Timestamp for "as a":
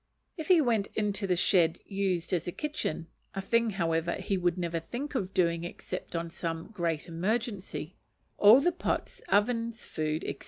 2.33-2.51